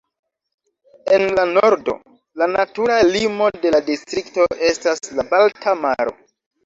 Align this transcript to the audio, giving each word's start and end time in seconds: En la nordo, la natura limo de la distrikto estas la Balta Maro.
En 1.17 1.25
la 1.39 1.43
nordo, 1.49 1.93
la 2.43 2.47
natura 2.53 2.97
limo 3.09 3.51
de 3.67 3.75
la 3.79 3.83
distrikto 3.93 4.49
estas 4.71 5.03
la 5.21 5.27
Balta 5.35 5.77
Maro. 5.85 6.17